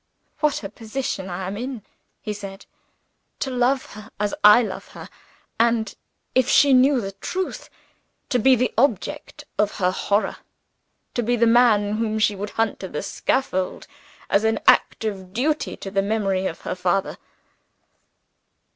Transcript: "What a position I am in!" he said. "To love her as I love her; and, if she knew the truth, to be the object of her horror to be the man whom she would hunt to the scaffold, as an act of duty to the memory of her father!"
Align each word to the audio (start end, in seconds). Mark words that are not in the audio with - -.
"What 0.39 0.63
a 0.63 0.69
position 0.69 1.29
I 1.29 1.45
am 1.45 1.55
in!" 1.55 1.83
he 2.23 2.33
said. 2.33 2.65
"To 3.37 3.51
love 3.51 3.85
her 3.93 4.09
as 4.19 4.33
I 4.43 4.63
love 4.63 4.87
her; 4.97 5.07
and, 5.59 5.93
if 6.33 6.49
she 6.49 6.73
knew 6.73 6.99
the 6.99 7.11
truth, 7.11 7.69
to 8.29 8.39
be 8.39 8.55
the 8.55 8.73
object 8.79 9.43
of 9.59 9.73
her 9.75 9.91
horror 9.91 10.37
to 11.13 11.21
be 11.21 11.35
the 11.35 11.45
man 11.45 11.97
whom 11.97 12.17
she 12.17 12.35
would 12.35 12.49
hunt 12.49 12.79
to 12.79 12.87
the 12.87 13.03
scaffold, 13.03 13.85
as 14.27 14.43
an 14.43 14.59
act 14.65 15.03
of 15.05 15.33
duty 15.33 15.77
to 15.77 15.91
the 15.91 16.01
memory 16.01 16.47
of 16.47 16.61
her 16.61 16.73
father!" 16.73 17.19